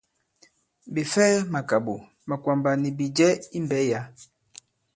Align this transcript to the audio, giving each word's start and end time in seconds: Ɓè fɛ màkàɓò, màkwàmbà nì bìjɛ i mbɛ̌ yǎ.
Ɓè 0.93 1.01
fɛ 1.13 1.25
màkàɓò, 1.53 1.93
màkwàmbà 2.29 2.71
nì 2.81 2.89
bìjɛ 2.97 3.27
i 3.57 3.59
mbɛ̌ 3.65 3.79
yǎ. 3.89 4.01